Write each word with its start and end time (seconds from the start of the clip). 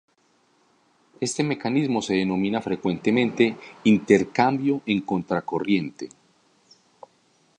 Este 1.19 1.43
mecanismo 1.43 2.01
se 2.01 2.15
denomina 2.15 2.59
frecuentemente 2.59 3.55
intercambio 3.83 4.81
en 4.87 5.01
contracorriente. 5.01 6.09